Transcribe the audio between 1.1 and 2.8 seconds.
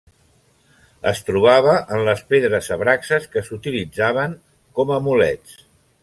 Es trobava en les pedres